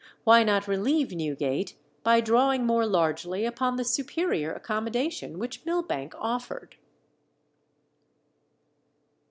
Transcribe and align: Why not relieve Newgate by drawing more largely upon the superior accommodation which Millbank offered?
Why 0.23 0.41
not 0.43 0.67
relieve 0.67 1.11
Newgate 1.11 1.75
by 2.01 2.21
drawing 2.21 2.65
more 2.65 2.87
largely 2.87 3.45
upon 3.45 3.75
the 3.75 3.83
superior 3.83 4.51
accommodation 4.51 5.37
which 5.37 5.63
Millbank 5.63 6.15
offered? 6.17 6.75